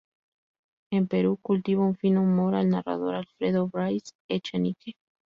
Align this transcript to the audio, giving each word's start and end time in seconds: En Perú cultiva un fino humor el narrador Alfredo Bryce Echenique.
En 0.89 1.07
Perú 1.07 1.37
cultiva 1.39 1.83
un 1.85 1.95
fino 1.95 2.23
humor 2.23 2.55
el 2.55 2.69
narrador 2.69 3.13
Alfredo 3.13 3.67
Bryce 3.67 4.15
Echenique. 4.29 4.95